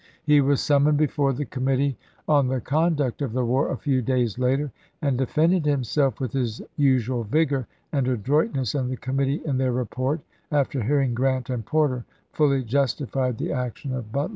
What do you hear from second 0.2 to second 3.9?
He was summoned before the Committee on the Conduct of the War a